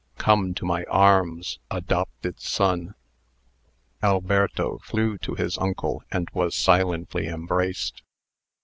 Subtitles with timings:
[0.17, 2.95] Come to my arms, adopted son!"
[4.01, 8.01] Alberto flew to his uncle, and was silently embraced.